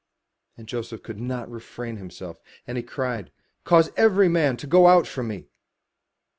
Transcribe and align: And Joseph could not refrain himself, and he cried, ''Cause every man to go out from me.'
And 0.57 0.65
Joseph 0.67 1.03
could 1.03 1.19
not 1.19 1.47
refrain 1.47 1.97
himself, 1.97 2.41
and 2.65 2.75
he 2.75 2.81
cried, 2.81 3.31
''Cause 3.67 3.91
every 3.95 4.27
man 4.29 4.57
to 4.57 4.65
go 4.65 4.87
out 4.87 5.05
from 5.05 5.27
me.' 5.27 5.45